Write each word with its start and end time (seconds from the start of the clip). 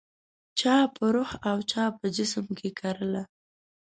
چا 0.59 0.75
په 0.95 1.03
روح 1.15 1.29
او 1.49 1.57
چا 1.71 1.83
په 1.97 2.05
جسم 2.15 2.45
کې 2.59 2.69
کرله 2.79 3.23